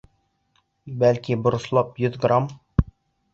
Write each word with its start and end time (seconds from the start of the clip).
Бәлки, 1.03 1.37
борослап 1.49 1.93
йөҙ 2.05 2.19
грамм... 2.25 2.49